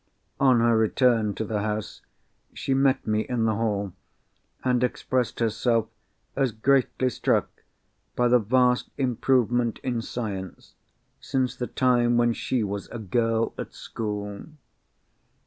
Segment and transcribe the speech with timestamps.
[0.39, 2.01] On her return to the house,
[2.55, 3.93] she met me in the hall,
[4.63, 5.89] and expressed herself
[6.35, 7.61] as greatly struck
[8.15, 10.73] by the vast improvement in Science,
[11.19, 14.45] since the time when she was a girl at school.